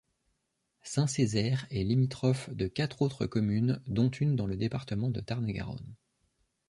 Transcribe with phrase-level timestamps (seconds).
[0.81, 5.93] Saint-Cézert est limitrophe de quatre autres communes dont une dans le département de Tarn-et-Garonne.